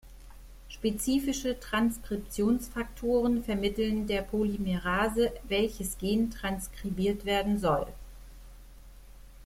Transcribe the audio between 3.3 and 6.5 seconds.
vermitteln der Polymerase, "welches" Gen